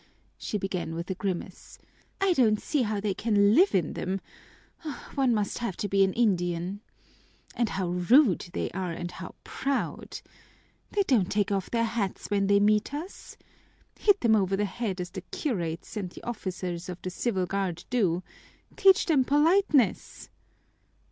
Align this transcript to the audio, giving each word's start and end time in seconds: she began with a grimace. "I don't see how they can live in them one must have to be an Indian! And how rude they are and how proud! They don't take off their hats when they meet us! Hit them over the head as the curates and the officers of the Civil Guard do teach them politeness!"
she 0.39 0.57
began 0.57 0.95
with 0.95 1.11
a 1.11 1.13
grimace. 1.13 1.77
"I 2.19 2.33
don't 2.33 2.59
see 2.59 2.81
how 2.81 2.99
they 2.99 3.13
can 3.13 3.53
live 3.53 3.75
in 3.75 3.93
them 3.93 4.19
one 5.13 5.31
must 5.31 5.59
have 5.59 5.77
to 5.77 5.87
be 5.87 6.03
an 6.03 6.11
Indian! 6.13 6.81
And 7.55 7.69
how 7.69 7.89
rude 7.89 8.49
they 8.53 8.71
are 8.71 8.91
and 8.91 9.11
how 9.11 9.35
proud! 9.43 10.21
They 10.89 11.03
don't 11.03 11.31
take 11.31 11.51
off 11.51 11.69
their 11.69 11.83
hats 11.83 12.31
when 12.31 12.47
they 12.47 12.59
meet 12.59 12.95
us! 12.95 13.37
Hit 13.99 14.21
them 14.21 14.35
over 14.35 14.55
the 14.57 14.65
head 14.65 14.99
as 14.99 15.11
the 15.11 15.21
curates 15.21 15.95
and 15.95 16.09
the 16.09 16.23
officers 16.23 16.89
of 16.89 16.99
the 17.03 17.11
Civil 17.11 17.45
Guard 17.45 17.85
do 17.91 18.23
teach 18.75 19.05
them 19.05 19.23
politeness!" 19.23 20.31